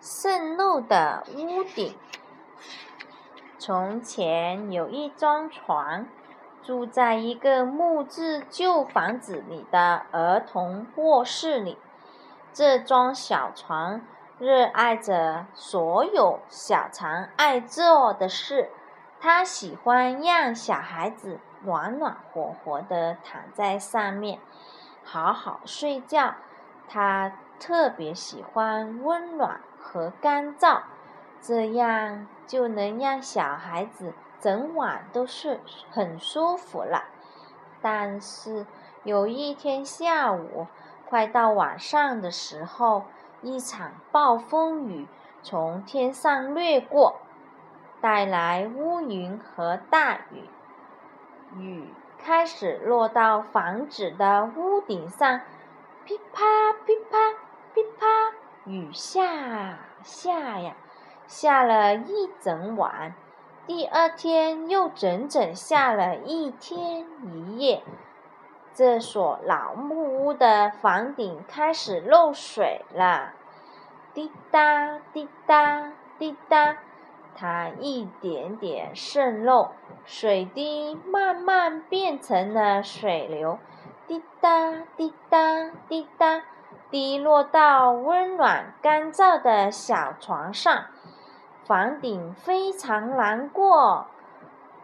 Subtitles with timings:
[0.00, 1.96] 渗漏的屋顶。
[3.58, 6.06] 从前有一张床，
[6.62, 11.78] 住在一个木质旧房子里的儿童卧室里。
[12.52, 14.02] 这张小床
[14.38, 18.70] 热爱着所有小常爱做的事。
[19.18, 24.38] 他喜欢让小孩子暖暖和和的躺在上面，
[25.02, 26.34] 好好睡觉。
[26.88, 30.82] 他特别喜欢温暖和干燥，
[31.40, 35.60] 这样就能让小孩子整晚都睡
[35.90, 37.04] 很舒服了。
[37.80, 38.66] 但是
[39.04, 40.66] 有一天下午，
[41.08, 43.04] 快到晚上的时候，
[43.42, 45.06] 一场暴风雨
[45.42, 47.20] 从天上掠过。
[47.98, 50.48] 带来乌云和大雨，
[51.58, 55.40] 雨开始落到房子的屋顶上，
[56.06, 57.18] 噼啪噼啪
[57.74, 58.06] 噼啪，
[58.64, 60.76] 雨下下呀，
[61.26, 63.12] 下了一整晚。
[63.66, 67.82] 第二天又整整下了一天一夜，
[68.72, 73.32] 这所老木屋的房顶开始漏水了，
[74.14, 76.76] 滴答滴答滴答。
[77.34, 79.72] 它一点点渗漏，
[80.04, 83.58] 水滴慢慢变成了水流，
[84.06, 84.48] 滴答
[84.96, 85.38] 滴答
[85.88, 86.42] 滴答，
[86.90, 90.84] 滴落到温暖干燥的小床上。
[91.64, 94.06] 房顶非常难过。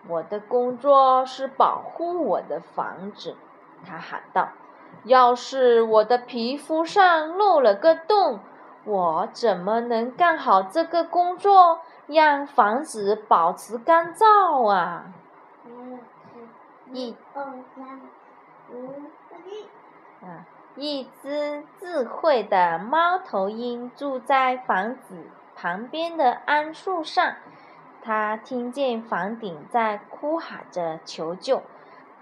[0.08, 3.36] 我的工作是保护我的房子，
[3.86, 4.48] 他喊道。
[5.04, 8.40] 要是我的皮肤上漏了个洞，
[8.84, 11.80] 我怎么能干好这个工作？
[12.08, 15.04] 让房子保持干燥啊！
[16.92, 18.00] 一、二、三、
[20.22, 27.34] 啊，一只智慧的猫头鹰住在房子旁边的桉树上。
[28.00, 31.62] 它听见房顶在哭喊着求救，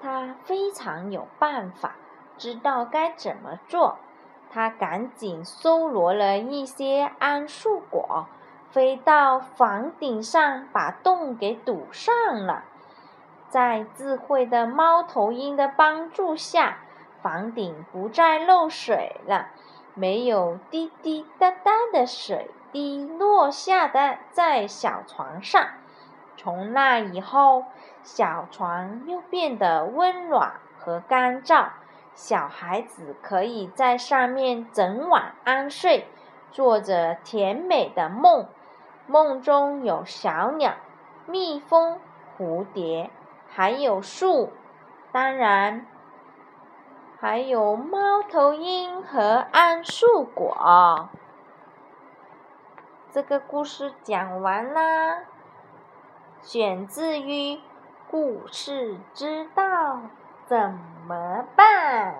[0.01, 1.95] 它非常有办法，
[2.37, 3.99] 知道该怎么做。
[4.51, 8.27] 它赶紧搜罗了一些桉树果。
[8.71, 12.15] 飞到房顶上，把洞给堵上
[12.47, 12.65] 了。
[13.49, 16.79] 在智慧的猫头鹰的帮助下，
[17.23, 19.49] 房顶不再漏水了，
[19.95, 25.67] 没有滴滴答答的水滴落下的在小床上。
[26.37, 27.65] 从那以后，
[28.03, 31.69] 小床又变得温暖和干燥，
[32.15, 36.07] 小孩子可以在上面整晚安睡，
[36.51, 38.47] 做着甜美的梦。
[39.07, 40.75] 梦中有小鸟、
[41.27, 41.99] 蜜蜂、
[42.39, 43.11] 蝴蝶，
[43.49, 44.53] 还有树，
[45.13, 45.85] 当然
[47.21, 51.11] 还有猫头鹰和桉树果。
[53.11, 55.25] 这个故事讲完啦，
[56.41, 57.57] 选自于
[58.11, 60.01] 《故事知道
[60.47, 60.73] 怎
[61.07, 62.15] 么办》。